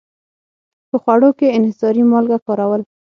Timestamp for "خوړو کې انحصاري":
1.03-2.03